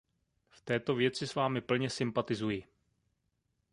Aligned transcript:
V 0.49 0.61
této 0.61 0.95
věci 0.95 1.27
s 1.27 1.35
vámi 1.35 1.61
plně 1.61 1.89
sympatizuji. 1.89 2.63